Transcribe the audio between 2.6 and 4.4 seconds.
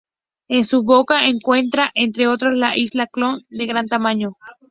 isla Cook de gran tamaño.